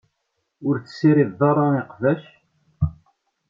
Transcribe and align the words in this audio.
Ur 0.67 0.75
tessirid 0.77 1.39
ara 1.49 1.65
iqbac 1.81 2.23